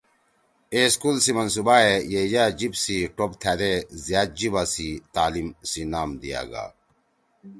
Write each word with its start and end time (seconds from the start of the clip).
اے 0.73 0.81
سکول 0.95 1.17
سی 1.23 1.31
منصوبا 1.39 1.75
ئے 1.83 1.93
”یَئیجأ 2.11 2.43
جیِب 2.59 2.73
سی 2.83 2.95
ٹوپ 3.15 3.31
تھأدے 3.41 3.73
زیاد 4.05 4.29
جیِبا 4.37 4.63
سی 4.73 4.87
تعلیم“ 5.13 5.47
سی 5.69 5.81
نام 5.93 6.09
دیا 6.21 6.41
گا۔ 6.51 6.65